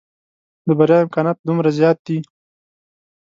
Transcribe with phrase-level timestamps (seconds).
[0.67, 2.17] د بريا امکانات دومره زيات دي.